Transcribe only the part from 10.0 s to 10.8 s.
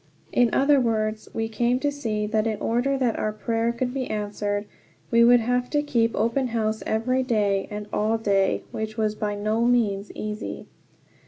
easy.